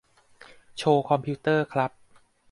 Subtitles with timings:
[0.77, 1.91] โชว์คอมพิวเตอร์ครับ